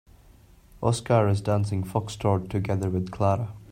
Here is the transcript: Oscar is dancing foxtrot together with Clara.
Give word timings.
Oscar 0.81 1.27
is 1.29 1.41
dancing 1.41 1.83
foxtrot 1.83 2.49
together 2.49 2.89
with 2.89 3.11
Clara. 3.11 3.53